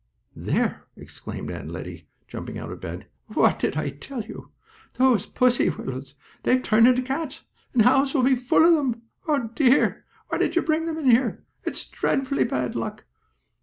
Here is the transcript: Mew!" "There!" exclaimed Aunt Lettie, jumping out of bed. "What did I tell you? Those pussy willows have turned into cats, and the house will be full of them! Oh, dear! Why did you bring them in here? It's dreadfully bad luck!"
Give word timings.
Mew!" 0.33 0.45
"There!" 0.53 0.87
exclaimed 0.95 1.51
Aunt 1.51 1.69
Lettie, 1.69 2.07
jumping 2.27 2.57
out 2.57 2.71
of 2.71 2.81
bed. 2.81 3.05
"What 3.27 3.59
did 3.59 3.77
I 3.77 3.91
tell 3.91 4.23
you? 4.23 4.51
Those 4.95 5.27
pussy 5.27 5.69
willows 5.69 6.15
have 6.43 6.63
turned 6.63 6.87
into 6.87 7.03
cats, 7.03 7.43
and 7.71 7.83
the 7.83 7.87
house 7.87 8.15
will 8.15 8.23
be 8.23 8.35
full 8.35 8.65
of 8.65 8.73
them! 8.73 9.03
Oh, 9.27 9.51
dear! 9.53 10.03
Why 10.29 10.39
did 10.39 10.55
you 10.55 10.63
bring 10.63 10.85
them 10.87 10.97
in 10.97 11.11
here? 11.11 11.43
It's 11.65 11.85
dreadfully 11.85 12.45
bad 12.45 12.75
luck!" 12.75 13.03